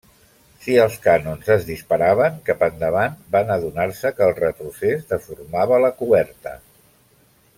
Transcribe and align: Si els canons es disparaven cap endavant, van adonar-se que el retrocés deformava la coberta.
Si 0.61 0.75
els 0.83 0.95
canons 1.03 1.49
es 1.55 1.67
disparaven 1.67 2.39
cap 2.47 2.65
endavant, 2.69 3.19
van 3.37 3.53
adonar-se 3.57 4.13
que 4.19 4.25
el 4.29 4.35
retrocés 4.41 5.07
deformava 5.13 5.81
la 5.87 5.95
coberta. 6.03 6.57